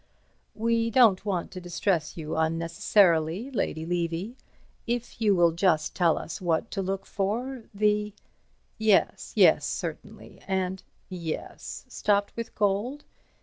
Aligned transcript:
"We 0.55 0.89
don't 0.89 1.23
want 1.25 1.51
to 1.51 1.61
distress 1.61 2.17
you 2.17 2.35
unnecessarily, 2.35 3.51
Lady 3.51 3.85
Levy. 3.85 4.35
If 4.87 5.21
you 5.21 5.35
will 5.35 5.51
just 5.51 5.93
tell 5.93 6.17
us 6.17 6.41
what 6.41 6.71
to 6.71 6.81
look 6.81 7.05
for–the—? 7.05 8.15
Yes, 8.79 9.33
yes, 9.35 9.63
certainly—and—yes—stopped 9.63 12.33
with 12.35 12.55
gold? 12.55 13.03